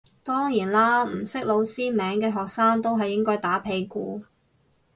[0.23, 4.23] 當然啦唔識老師名嘅學生都係應該打屁股